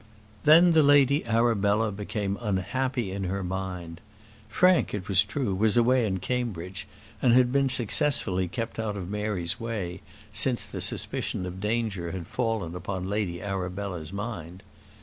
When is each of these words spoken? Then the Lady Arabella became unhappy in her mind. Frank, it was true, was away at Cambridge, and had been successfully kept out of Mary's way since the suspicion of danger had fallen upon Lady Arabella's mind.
Then 0.45 0.71
the 0.71 0.81
Lady 0.81 1.23
Arabella 1.27 1.91
became 1.91 2.39
unhappy 2.41 3.11
in 3.11 3.25
her 3.25 3.43
mind. 3.43 4.01
Frank, 4.49 4.95
it 4.95 5.07
was 5.07 5.21
true, 5.21 5.53
was 5.53 5.77
away 5.77 6.07
at 6.07 6.23
Cambridge, 6.23 6.87
and 7.21 7.33
had 7.33 7.51
been 7.51 7.69
successfully 7.69 8.47
kept 8.47 8.79
out 8.79 8.97
of 8.97 9.11
Mary's 9.11 9.59
way 9.59 10.01
since 10.33 10.65
the 10.65 10.81
suspicion 10.81 11.45
of 11.45 11.61
danger 11.61 12.13
had 12.13 12.25
fallen 12.25 12.73
upon 12.73 13.05
Lady 13.05 13.43
Arabella's 13.43 14.11
mind. 14.11 14.63